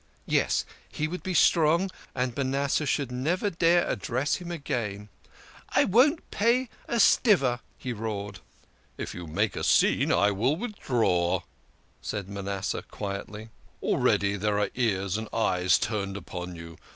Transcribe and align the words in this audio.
Yes, 0.25 0.65
he 0.91 1.07
would 1.07 1.21
be 1.21 1.35
strong, 1.35 1.91
and 2.15 2.35
Manasseh 2.35 2.87
should 2.87 3.11
never 3.11 3.51
dare 3.51 3.87
address 3.87 4.37
him 4.37 4.49
again." 4.49 5.09
I 5.77 5.83
won't 5.83 6.31
pay 6.31 6.69
a 6.87 6.99
stiver," 6.99 7.59
he 7.77 7.93
roared." 7.93 8.39
If 8.97 9.13
you 9.13 9.27
make 9.27 9.55
a 9.55 9.63
scene 9.63 10.11
I 10.11 10.31
will 10.31 10.55
withdraw," 10.55 11.41
said 12.01 12.27
Manasseh 12.27 12.81
quietly." 12.89 13.49
Already 13.83 14.37
there 14.37 14.57
are 14.57 14.71
ears 14.73 15.19
and 15.19 15.29
eyes 15.31 15.77
turned 15.77 16.17
upon 16.17 16.55
you. 16.55 16.77